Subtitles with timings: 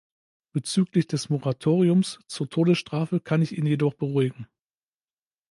[0.51, 4.47] Bezüglich des Moratoriums zur Todesstrafe kann ich ihn jedoch beruhigen.